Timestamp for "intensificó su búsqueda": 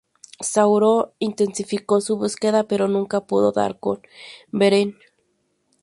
1.19-2.63